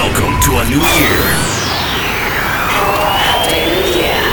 [0.00, 1.20] Welcome to a new year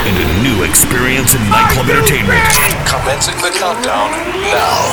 [0.08, 2.40] and a new experience in nightclub entertainment.
[2.88, 4.10] Commencing the countdown
[4.48, 4.88] now.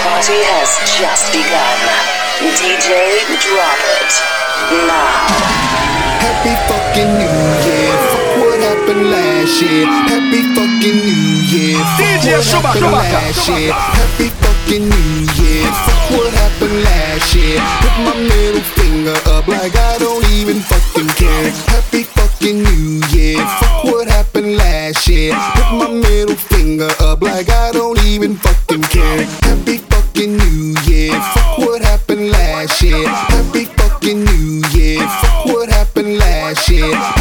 [0.00, 1.76] Party has just begun.
[2.40, 4.12] DJ, drop it.
[4.88, 5.28] Now.
[6.24, 7.36] Happy fucking New
[7.68, 7.92] Year.
[8.08, 9.84] Fuck what happened last year.
[10.08, 11.76] Happy fucking New Year.
[11.84, 13.72] Fuck DJ what Shuba-K, happened Shuba-K, last year.
[13.76, 15.68] Happy fucking New Year.
[15.84, 17.60] Fuck what happened last year.
[17.84, 21.50] Put my middle finger up like I don't even fucking care.
[21.68, 23.44] Happy fucking New Year.
[23.60, 25.36] Fuck what happened last year.
[25.56, 29.39] Put my middle finger up like I don't even fucking care.
[32.90, 33.08] Year.
[33.08, 35.06] Happy fucking New Year.
[35.06, 37.19] Fuck what happened last year.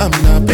[0.00, 0.47] I'm not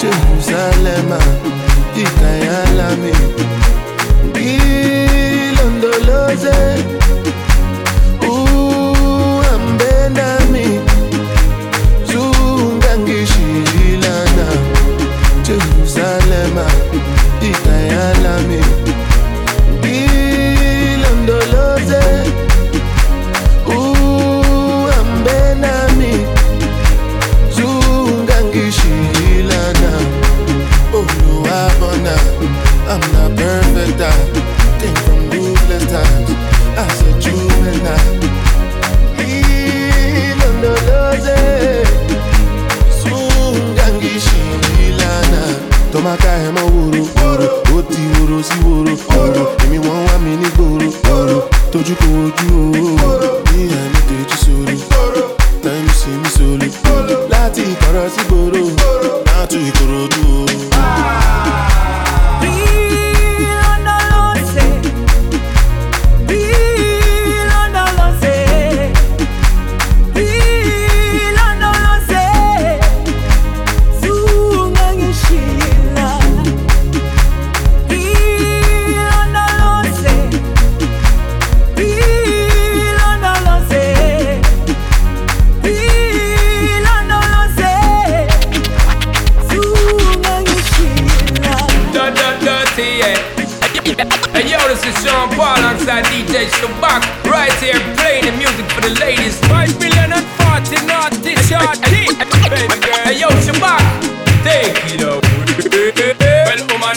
[0.00, 1.10] Jerusalem,
[4.36, 6.56] ngilondoloze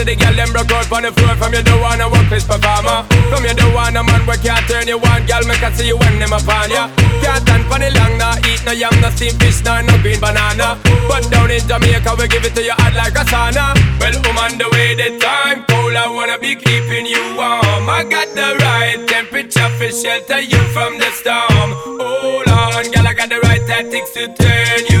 [0.00, 1.36] See the girl them broke out on the floor.
[1.36, 4.64] From you don't wanna work this performer From you don't want a man where can't
[4.64, 5.28] turn you on.
[5.28, 6.88] Girl, make I see you when them upon ya.
[7.20, 10.16] Can't stand for the long, nah Eat no yam, no steamed fish, nah, no green
[10.16, 10.80] banana.
[11.04, 13.76] But down in Jamaica, we give it to you hot like a sauna.
[14.00, 17.84] Well, I'm on the way, the time cold I wanna be keeping you warm.
[17.84, 21.76] I got the right temperature for shelter you from the storm.
[22.00, 24.99] Hold on, girl, I got the right tactics to turn you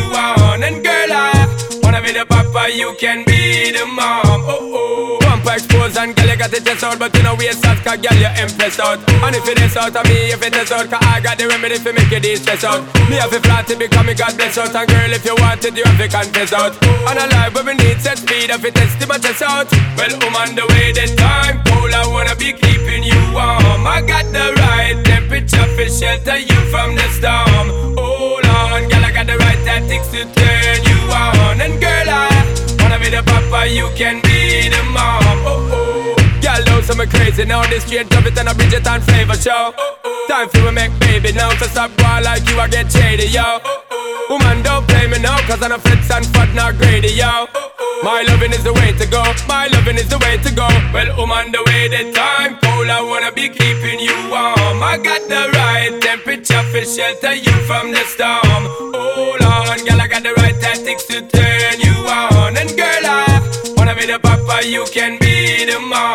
[2.02, 4.44] be the papa, you can be the mom.
[4.46, 5.18] Oh, oh.
[5.20, 7.98] Pump expose and girl, you got the test out But you know waste out, cause
[7.98, 8.98] girl, you impressed out.
[9.24, 11.48] And if it is out of me, if it is out Cause I got the
[11.48, 12.82] remedy for make you de-stress out.
[13.08, 14.74] Me have a flat to become me God bless out.
[14.74, 16.74] And girl, if you want it, you have to confess out.
[16.84, 19.70] And a life where we need set speed If it test my chest out.
[19.96, 23.86] Well, I'm on the way, the time cold I wanna be keeping you warm.
[23.86, 27.94] I got the right temperature for shelter you from the storm.
[27.96, 28.09] Girl,
[29.70, 31.60] Right tactics to turn you on.
[31.60, 32.26] And girl, I
[32.80, 35.22] wanna be the papa, you can be the mom.
[35.46, 35.69] Oh,
[36.60, 37.44] oh Girl, know some crazy.
[37.44, 39.72] Now This straight drop it and a Bridget and flavor show.
[40.28, 43.60] Time for we make baby now So stop going like you, I get shady, yo.
[44.28, 47.46] Woman, don't play me now Cause I'm a flex and fat, not greedy, yo.
[48.02, 50.68] My loving is the way to go My loving is the way to go.
[50.92, 54.82] Well, on the way, the time cold I wanna be keeping you warm.
[54.82, 58.62] I got the right temperature for shelter you from the storm.
[58.94, 62.56] Hold on, girl, I got the right tactics to turn you on.
[62.56, 66.09] And girl, I wanna be the papa, you can be the mom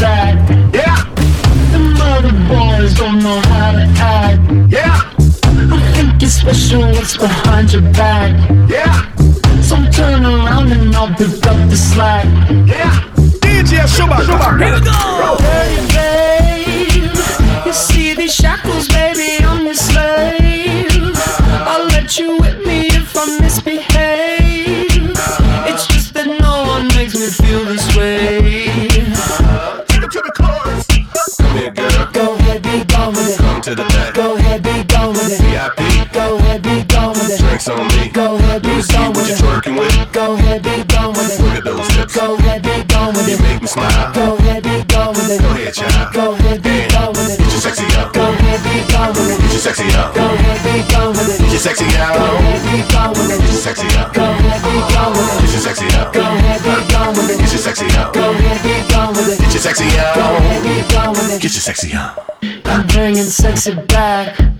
[0.00, 1.04] Yeah.
[1.72, 4.40] The mother boys don't know how to act.
[4.70, 5.12] Yeah.
[5.72, 8.32] I think it's special what's behind your back.
[8.68, 9.10] Yeah.
[9.62, 12.26] So turn around and I'll pick up the slack.
[12.66, 12.95] Yeah.
[59.76, 61.38] Sexy.
[61.38, 62.38] Get your sexy up.
[62.64, 64.55] I'm bringing sexy back.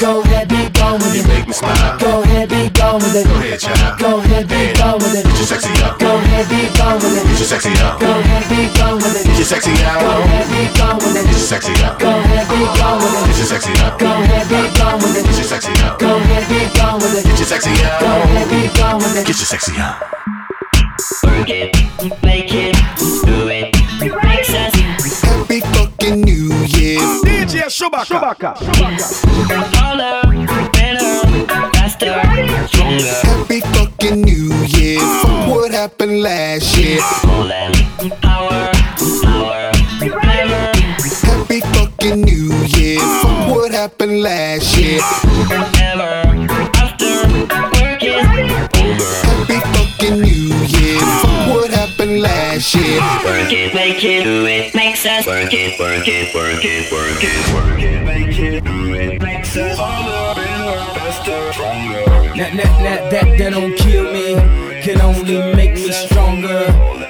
[0.00, 1.28] Go ahead, be gone with You it.
[1.28, 1.98] make me smile.
[1.98, 3.26] Go ahead, be gone with it.
[3.26, 3.98] Go ahead, child.
[3.98, 5.24] Go ahead, be Hey, gone with it.
[5.24, 5.98] Get your sexy up.
[6.00, 7.38] Go ahead, be gone with Get it.
[7.38, 8.00] your sexy up.
[8.00, 9.36] Go ahead, be gone with Get it.
[9.36, 10.00] your sexy up.
[10.00, 10.24] Go out.
[10.24, 11.98] ahead, be gone with Get your sexy up.
[11.98, 13.98] Go ahead, be gone with Get your sexy up.
[13.98, 15.98] Go ahead, be gone with Get your sexy up.
[15.98, 17.24] Go ahead, be gone with it.
[17.24, 18.24] Get your sexy Go up.
[18.24, 19.26] ahead, be gone with it.
[19.26, 19.96] Get your sexy up.
[21.24, 22.76] Work it, make it,
[23.26, 23.81] do it.
[27.72, 28.52] DJ Shuba-K.
[29.72, 30.22] taller,
[30.72, 31.24] better,
[31.72, 32.20] faster,
[32.68, 33.20] stronger.
[33.24, 35.00] Happy fucking New Year.
[35.00, 37.00] Fuck what happened last year.
[37.24, 37.72] More than
[38.20, 38.70] power,
[39.22, 39.72] power,
[41.22, 43.00] Happy fucking New Year.
[43.00, 45.00] Fuck what happened last year.
[53.24, 54.74] Work it, make it, do it.
[54.74, 58.94] Makes us work it, work it, work it, work it, work it, make it, do
[58.94, 59.22] it.
[59.22, 62.04] Makes us taller, better, faster, stronger.
[62.36, 64.34] That, that, that, that, that don't kill me,
[64.82, 66.64] can only make me stronger.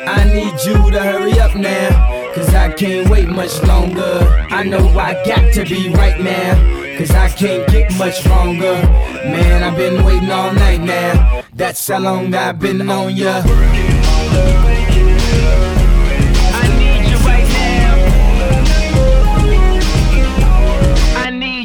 [0.06, 4.46] I need you to hurry up now, cause I can't wait much longer.
[4.50, 6.54] I know I got to be right now,
[6.98, 8.74] cause I can't get much stronger.
[9.24, 13.42] Man, I've been waiting all night now, that's how long I've been on ya.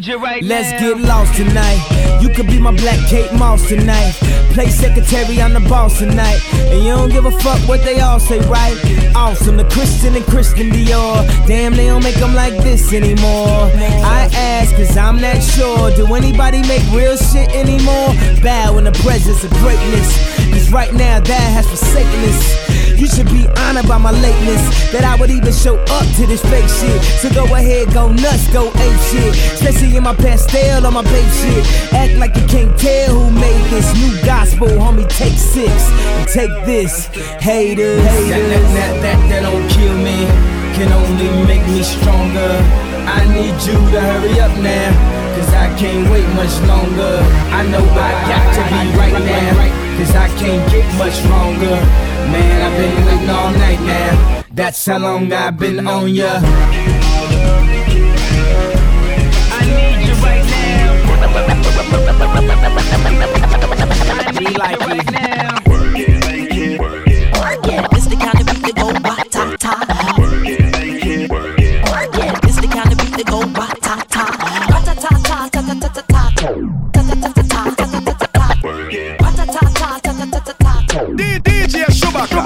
[0.08, 2.20] You right Let's get lost tonight.
[2.22, 4.14] You could be my black Kate Moss tonight.
[4.54, 6.40] Play secretary, I'm the boss tonight.
[6.54, 8.76] And you don't give a fuck what they all say, right?
[9.16, 11.28] Awesome, the Christian and Christian Dior.
[11.46, 13.70] Damn, they don't make them like this anymore.
[13.76, 15.92] I ask, cause I'm not sure.
[15.96, 18.14] Do anybody make real shit anymore?
[18.42, 20.47] Bow in the presence of greatness.
[20.72, 23.00] Right now, that has forsaken us.
[23.00, 24.62] You should be honored by my lateness.
[24.92, 27.00] That I would even show up to this fake shit.
[27.22, 29.34] So go ahead, go nuts, go ape shit.
[29.54, 31.64] Especially in my pastel on my babe shit.
[31.94, 35.08] Act like you can't tell who made this new gospel, homie.
[35.08, 37.06] Take six and take this,
[37.40, 38.04] haters.
[38.04, 40.26] That, that, that, that, that don't kill me,
[40.76, 42.60] can only make me stronger.
[43.08, 44.92] I need you to hurry up now,
[45.38, 47.24] cause I can't wait much longer.
[47.56, 51.76] I know I got to be right now, cause I can't get much stronger.
[52.32, 54.44] Man, I've been waiting all night now.
[54.52, 56.40] That's how long I've been on ya.
[59.54, 60.88] I need you right now.
[64.10, 65.67] I need like right now.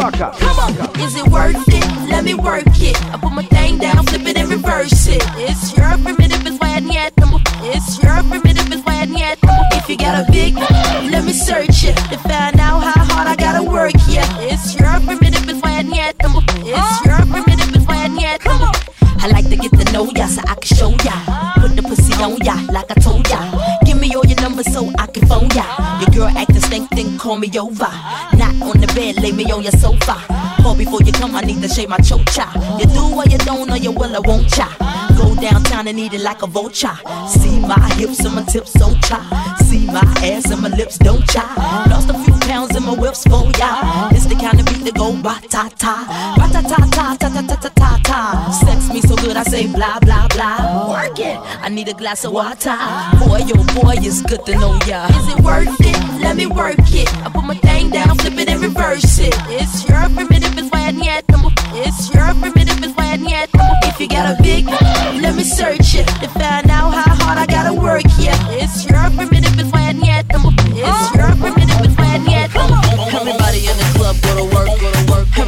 [0.02, 1.04] Shuba-K.
[1.04, 2.10] Is it worth it?
[2.10, 2.98] Let me work it.
[3.14, 5.22] I put my thing down, flip it and reverse it.
[5.38, 7.14] It's your primitive, it's why I need.
[7.62, 9.38] It's your primitive, it's why I need.
[9.78, 13.36] If you got a big, let me search it to find out how hard I
[13.36, 13.94] gotta work.
[14.10, 16.16] Yeah, it's your primitive, it's why I need.
[16.18, 18.72] It's your primitive, it's why I need them.
[19.24, 21.14] I like to get to know ya so I can show ya.
[21.62, 23.38] Put the pussy on ya like I told ya.
[23.86, 25.62] Give me all your numbers so I can phone ya.
[26.02, 27.86] Your girl acting stink, then call me over.
[28.34, 30.16] Not on bed, lay me on your sofa.
[30.62, 32.46] Call before you come, I need to shave my chocha.
[32.80, 34.68] You do or you don't, or you will, I won't cha.
[35.18, 36.96] Go downtown and eat it like a vulture.
[37.28, 39.20] See my hips and my tips, so cha.
[39.66, 41.46] See my ass and my lips, don't cha.
[41.90, 44.10] Lost a few pounds in my whips for ya.
[44.12, 44.61] It's the kind of
[44.92, 50.90] go ba-ta-ta Ba-ta-ta-ta, ta-ta-ta-ta-ta Sex me so good I say blah blah blah.
[50.90, 52.76] Work it, I need a glass of water.
[53.20, 56.22] Boy, oh boy, it's good to know ya Is it worth it?
[56.22, 57.08] Let me work it.
[57.26, 59.34] I put my thing down, flip it and reverse it.
[59.50, 61.24] It's your primitive, it's why I need
[61.74, 63.50] It's your primitive, it's why I need it.
[63.90, 66.08] If you got a big, let me search it.
[66.22, 67.11] To find out how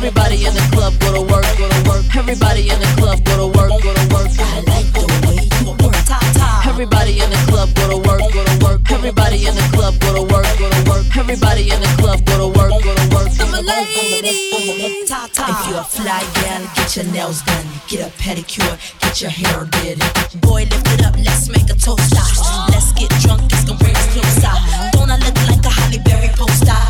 [0.03, 2.03] Everybody in the club go to work, go to work.
[2.13, 4.27] Everybody in the club go to work, go to work.
[4.35, 6.67] I like the way you work, top top.
[6.67, 8.83] Everybody in the club go to work, go to work.
[8.91, 11.07] Everybody in the club go to work, go to work.
[11.15, 13.31] Everybody in the club go to work, go to work.
[13.39, 15.47] I'm a lady, top top.
[15.55, 19.71] If you're a fly gal, get your nails done, get a pedicure, get your hair
[19.79, 20.03] did.
[20.43, 22.11] Boy, lift it up, let's make a toast.
[22.75, 24.51] Let's get drunk, it's gonna bring us closer.
[24.99, 26.82] Don't I look like a Halle Berry poster?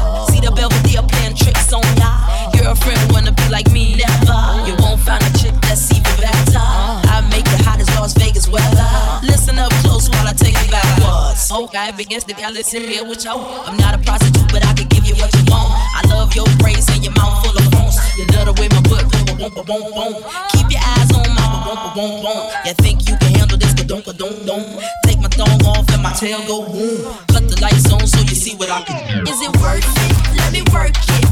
[11.83, 13.31] dive against the galaxy here with you.
[13.31, 15.67] I'm not a prostitute, but I can give you what you want.
[15.99, 17.99] I love your praise and your mouth full of bones.
[18.15, 20.13] You love the way my butt boom, boom, boom, boom.
[20.55, 22.39] Keep your eyes on my boom, boom, boom, boom.
[22.63, 23.73] You think you can handle this?
[23.83, 24.67] Don't, don't, don't.
[25.03, 27.03] Take my thong off and my tail go boom.
[27.35, 29.27] Cut the lights on so you see what I can do.
[29.27, 30.11] Is it worth it?
[30.39, 31.27] Let me work it,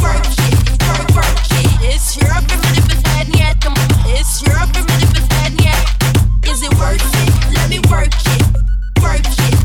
[0.00, 0.56] work it,
[0.88, 1.92] work, work it.
[1.92, 3.60] It's Europe, I'm ready for that yet.
[4.16, 5.28] It's your I'm ready for
[5.60, 5.84] yet.
[6.48, 7.28] Is it worth it?
[7.52, 8.42] Let me work it,
[9.04, 9.59] work it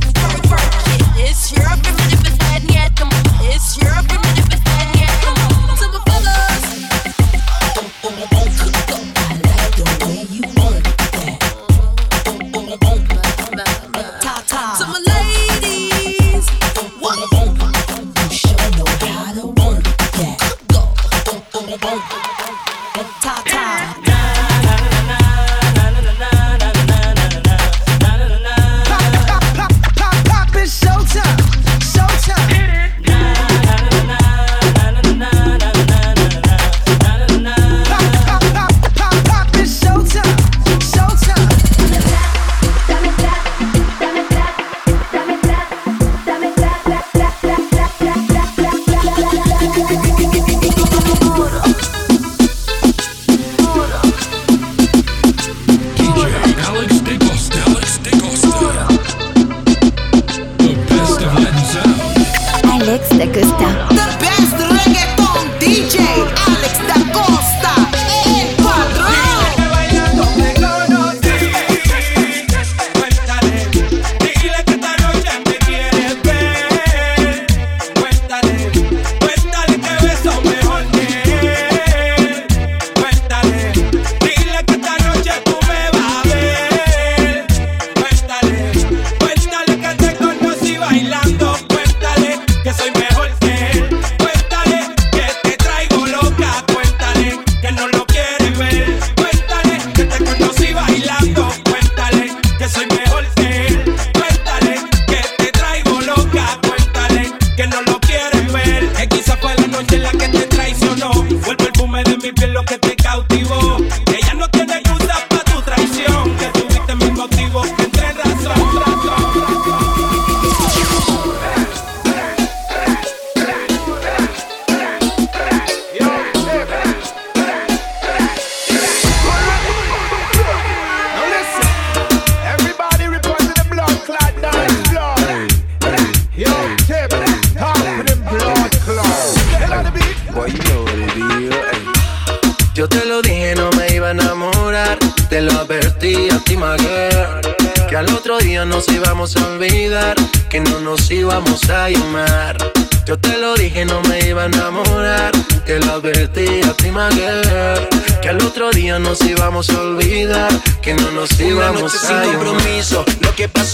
[10.35, 10.64] you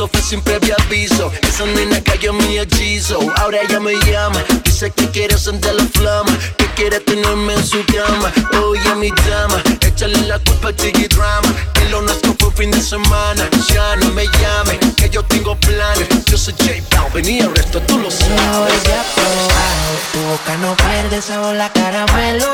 [0.02, 1.32] Eso fue sin previo aviso.
[1.44, 3.20] Esa nena cayó mi hechizo.
[3.36, 4.44] Ahora ella me llama.
[4.64, 6.36] Dice que quiere sentir la flama.
[6.58, 8.34] Que quiere tenerme en su cama.
[8.64, 9.62] Oye, mi dama.
[9.80, 11.54] Échale la culpa al chiqui drama.
[11.76, 13.48] Que lo nuestro fue fin de semana.
[13.72, 14.80] Ya no me llame.
[14.98, 16.08] Que yo tengo planes.
[16.26, 18.32] Yo soy J Balvin y el resto tú lo sabes.
[18.32, 19.82] Una pues, ah,
[20.14, 22.51] tu boca no pierde sabor la caramelo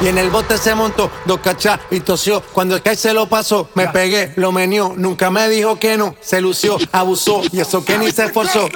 [0.00, 2.42] y en el bote se montó, dos cachas y tosió.
[2.52, 4.94] Cuando el que se lo pasó, me pegué, lo menió.
[4.96, 8.68] Nunca me dijo que no, se lució, abusó y eso que ni se esforzó.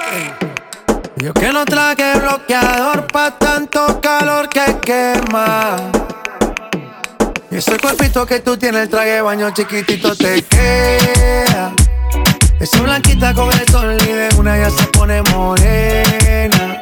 [1.17, 5.77] Yo que no traje bloqueador pa' tanto calor que quema.
[7.49, 11.73] Y ese cuerpito que tú tienes, el traje de baño chiquitito te queda.
[12.59, 16.81] Esa blanquita con el sol y de una ya se pone morena.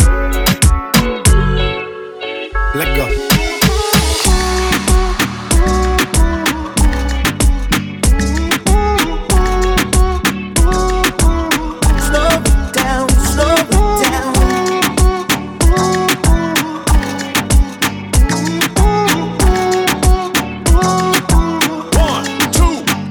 [2.83, 3.05] Let's go.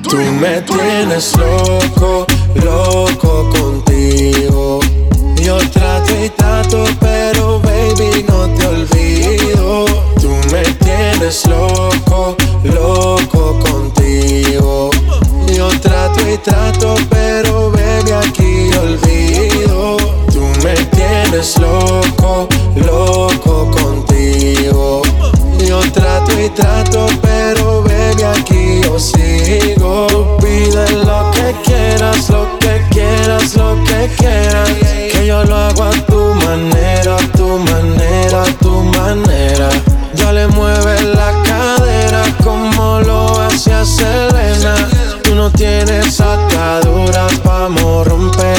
[0.03, 4.90] Tú me tienes loco, loco contigo.
[5.51, 9.85] Yo trato y trato, pero baby, no te olvido.
[10.21, 14.91] Tú me tienes loco, loco contigo.
[15.53, 19.97] Yo trato y trato, pero baby, aquí olvido.
[20.33, 25.03] Tú me tienes loco, loco contigo.
[25.67, 30.37] Yo trato y trato, pero baby, aquí yo sigo.
[30.41, 32.60] Pide lo que quieras, lo
[33.31, 34.71] quieras lo que quieras,
[35.13, 39.69] que yo lo hago a tu manera, a tu manera, a tu manera.
[40.15, 44.75] Ya le mueves la cadera como lo hacía Selena.
[45.23, 48.50] Tú no tienes ataduras, vamos romper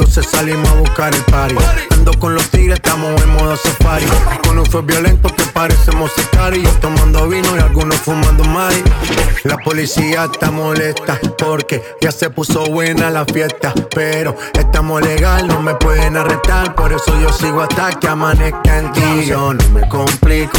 [0.00, 1.54] 12 salimos a buscar el party.
[1.90, 4.06] Ando con los tigres, estamos en modo safari.
[4.46, 6.22] Con un fue violento que parecemos y
[6.62, 8.82] Yo tomando vino y algunos fumando mari.
[9.44, 13.74] La policía está molesta porque ya se puso buena la fiesta.
[13.94, 16.74] Pero estamos legal, no me pueden arrestar.
[16.74, 19.26] Por eso yo sigo hasta que amanezca en ti.
[19.26, 20.58] Yo no me complico.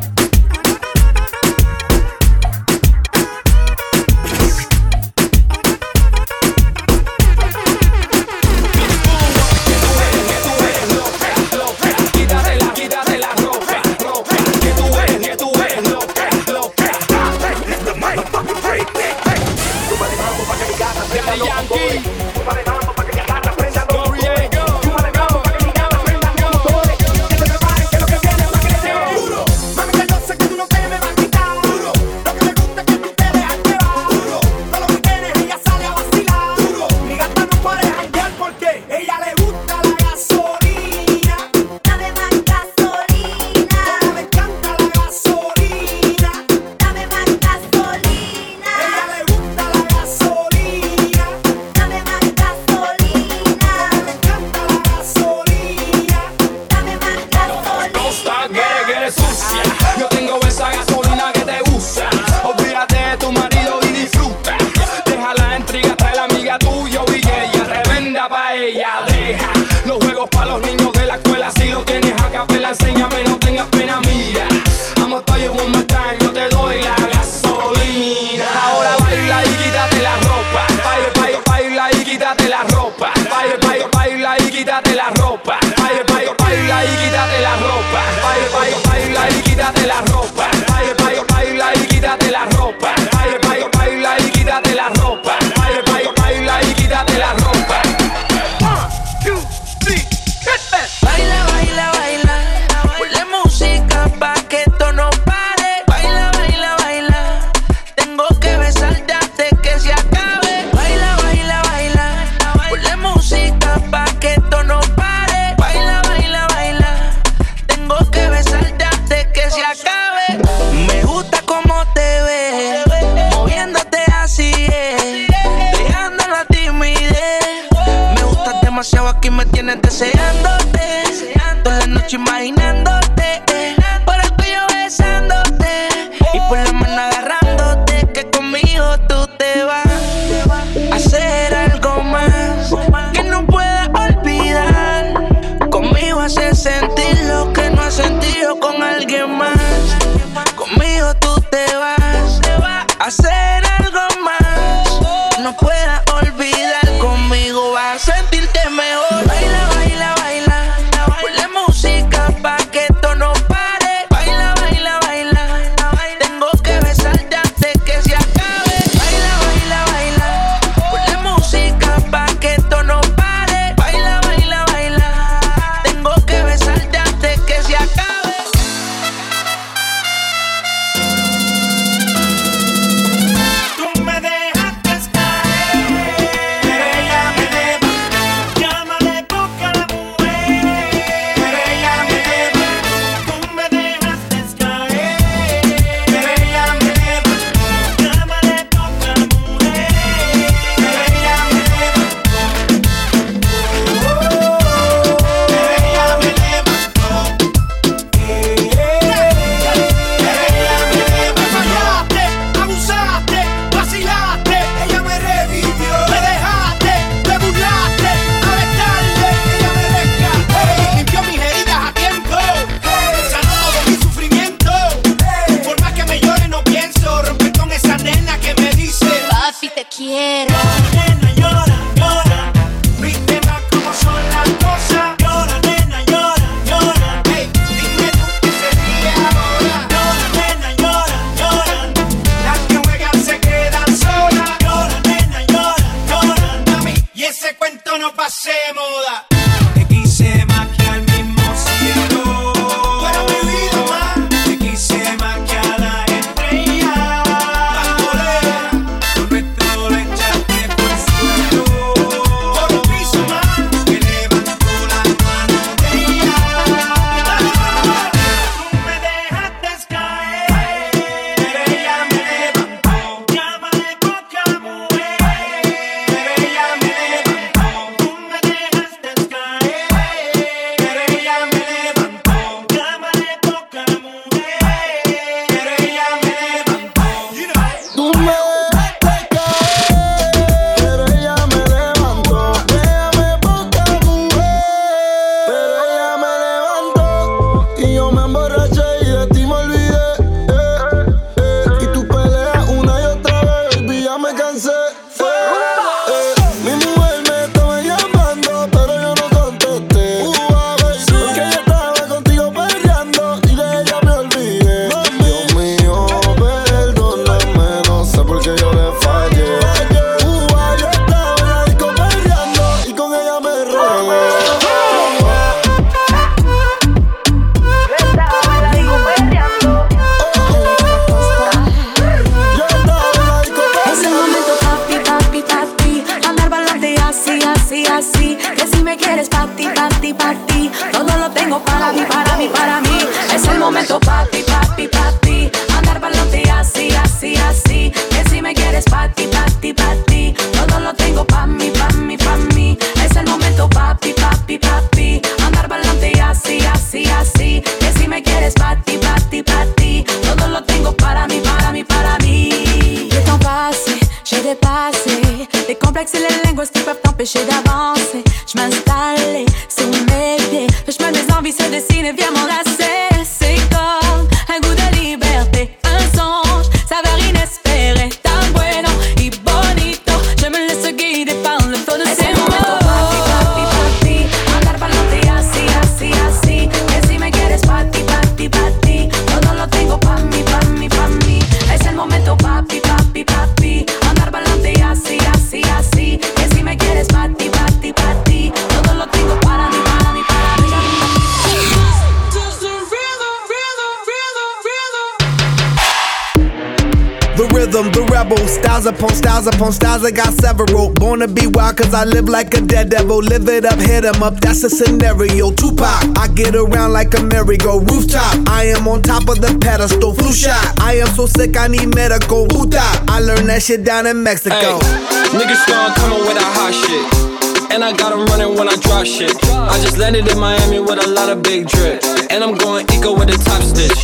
[410.01, 410.89] cause I got several.
[410.93, 413.17] Born to be wild cause I live like a dead devil.
[413.17, 415.51] Live it up, hit em up, that's the scenario.
[415.51, 418.49] Tupac, I get around like a merry-go rooftop.
[418.49, 420.79] I am on top of the pedestal, flu shot.
[420.79, 422.47] I am so sick, I need medical.
[422.47, 424.79] Puta, I learned that shit down in Mexico.
[424.81, 427.71] Ay, niggas start coming with that hot shit.
[427.71, 429.31] And I got them running when I drop shit.
[429.47, 432.03] I just landed in Miami with a lot of big drip.
[432.29, 433.95] And I'm going eco with a top stitch.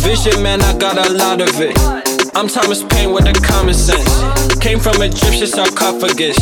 [0.00, 2.11] Vision, man, I got a lot of it.
[2.34, 4.08] I'm Thomas Paine with the common sense.
[4.56, 6.38] Came from Egyptian sarcophagus.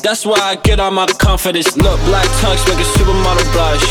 [0.00, 1.76] That's why I get all my confidence.
[1.76, 3.84] Look, black tux make a supermodel blush.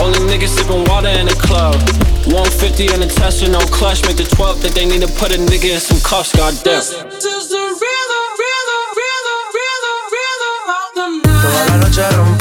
[0.00, 1.74] Only niggas sipping water in the club.
[2.24, 4.02] 150 in the Tesla, no clutch.
[4.06, 6.80] Make the 12 that they need to put a nigga in some cuffs, goddamn.
[11.94, 12.33] of the night.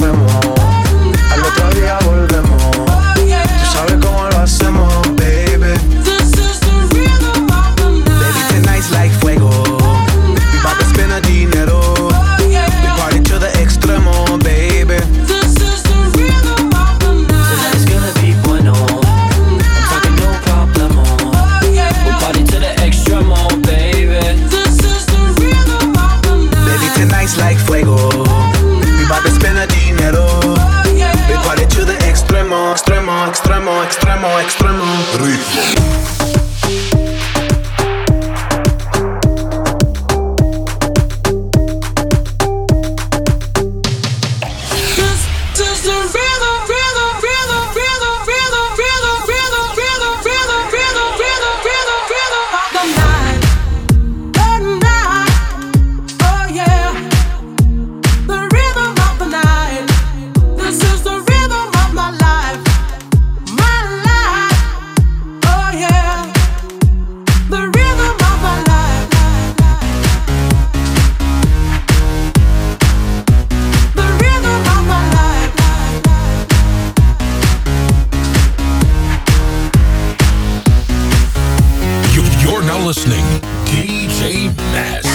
[82.96, 85.10] DJ Mask.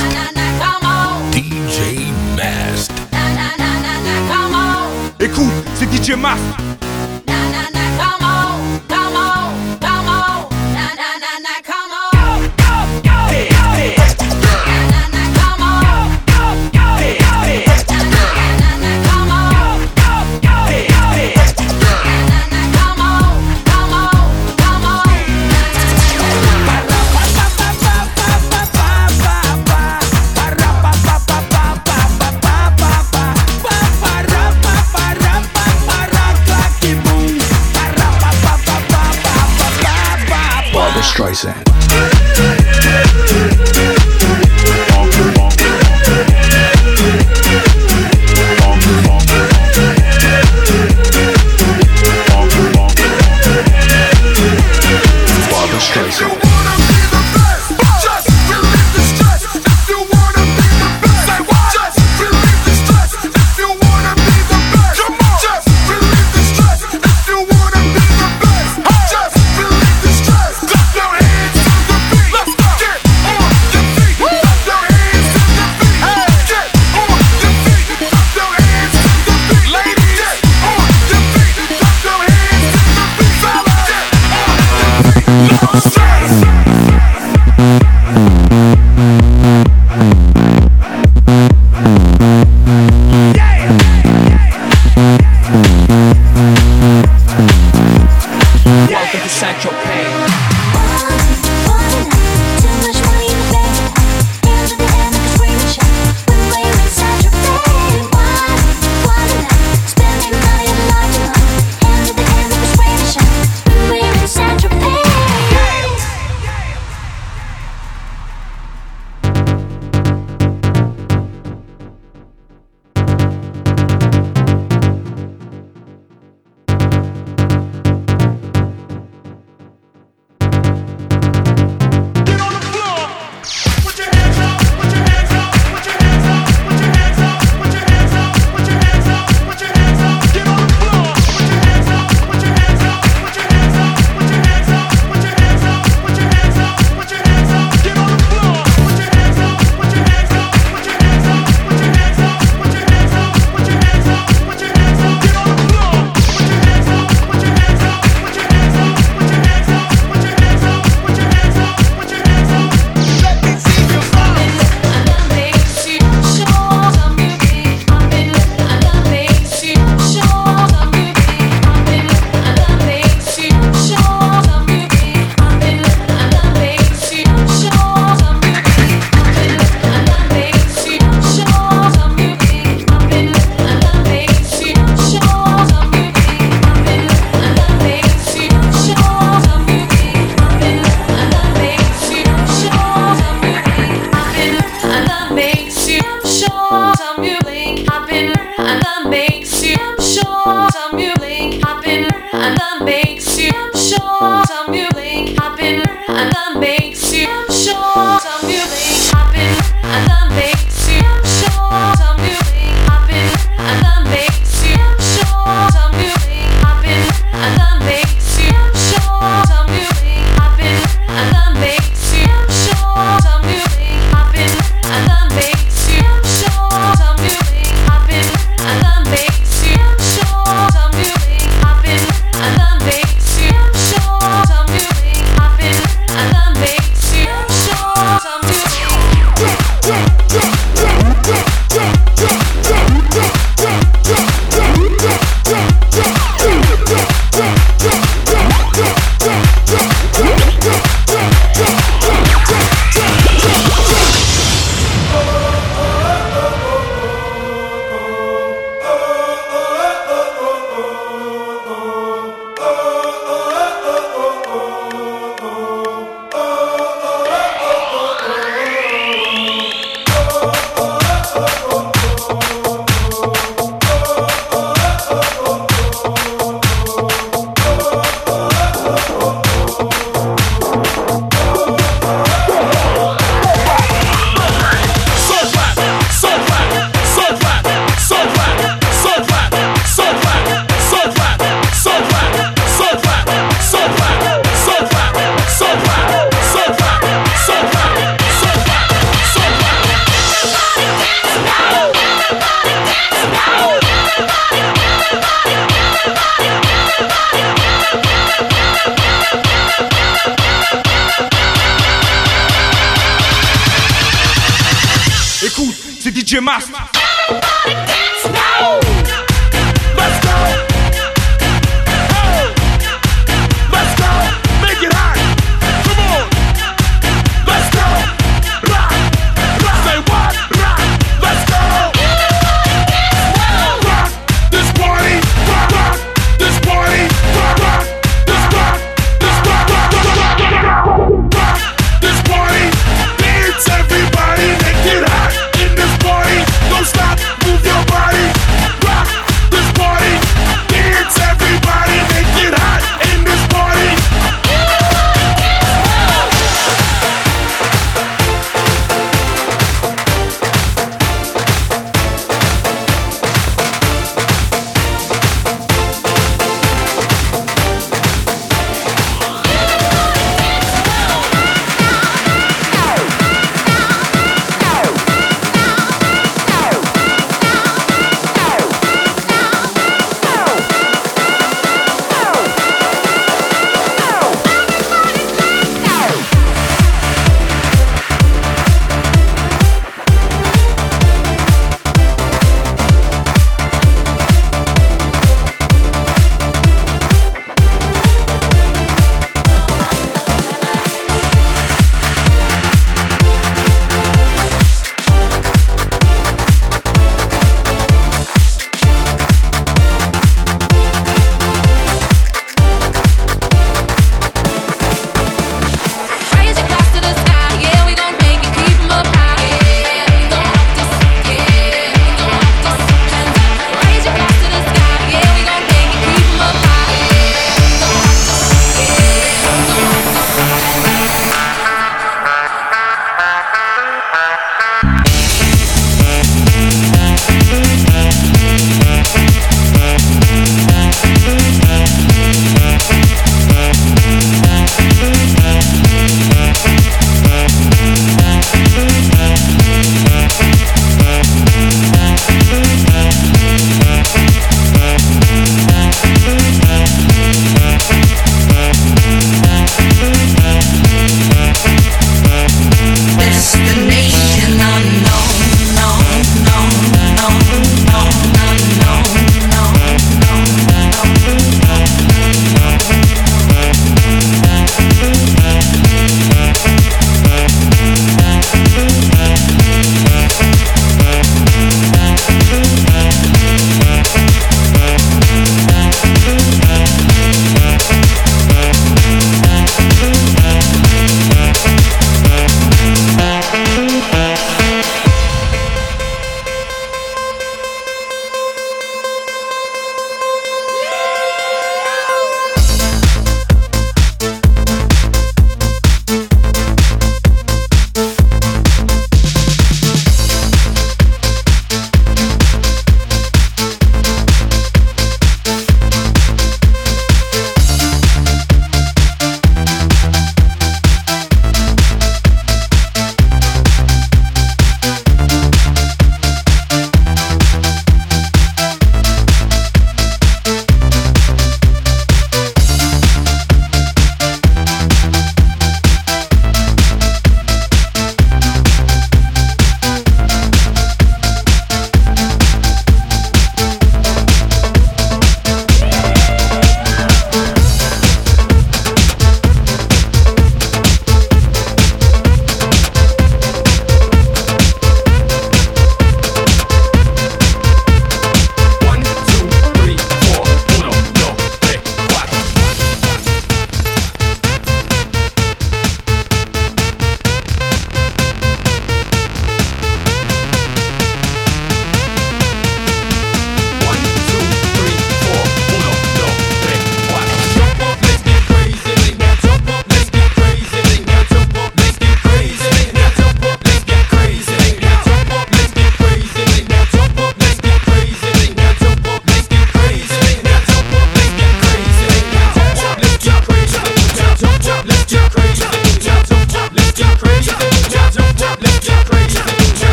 [1.31, 2.91] DJ Mask.
[5.21, 6.68] Écoute, c'est DJ Mask.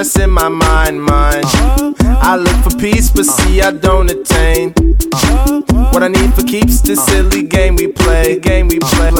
[0.00, 1.44] I keep stressing my mind, mind.
[2.22, 4.72] I look for peace, but see I don't attain.
[5.92, 9.10] What I need for keeps this silly game we play, game we play.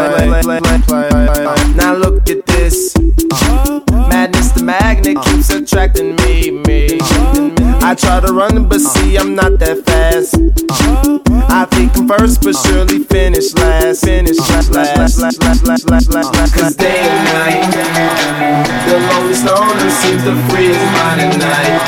[1.76, 2.96] Now look at this.
[4.08, 6.99] Madness, the magnet keeps attracting me, me.
[7.90, 10.38] I try to run, but see I'm not that fast.
[11.50, 14.04] I think I'm first, but surely finish last.
[14.06, 16.54] Finish last, last, last, last, last, last, last, last.
[16.54, 17.66] Cause day and night,
[18.86, 21.82] the lonely loner seems to free his mind at night.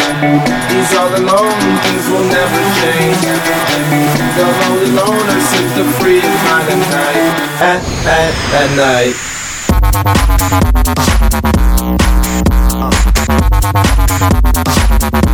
[0.75, 3.23] He's all alone, things will never change.
[4.35, 7.31] The lonely loner seems to free his mind at night.
[7.63, 7.79] At,
[8.11, 9.15] at, at night.
[15.15, 15.32] At,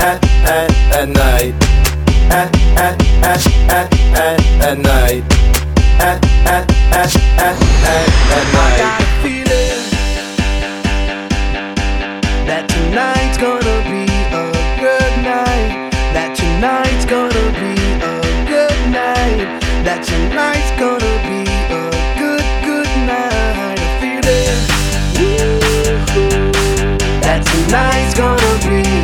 [0.00, 1.97] at, night.
[2.30, 5.24] At, at, at, at, at, at night.
[6.00, 8.78] At, at, at, at, at, at night.
[8.78, 8.78] Night.
[8.78, 9.88] got a feeling
[12.46, 14.44] that tonight's gonna be a
[14.80, 15.90] good night.
[16.12, 19.60] That tonight's gonna be a good night.
[19.84, 23.78] That tonight's gonna be a good, good night.
[23.78, 24.60] A feeling
[27.22, 28.97] that tonight's gonna be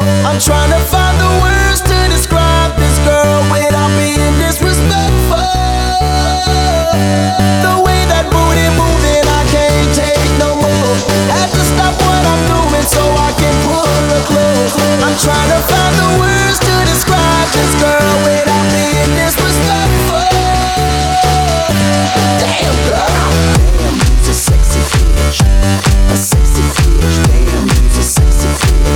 [0.00, 5.38] I'm trying to find the words to describe this girl without being disrespectful.
[7.62, 10.94] The way that booty moving, I can't take no more.
[11.30, 14.74] Have to stop what I'm doing so I can pull her close.
[14.98, 20.26] I'm trying to find the words to describe this girl without being disrespectful.
[22.42, 23.06] Damn girl.
[23.78, 25.38] Damn, you's a sexy bitch.
[26.10, 27.33] A sexy bitch.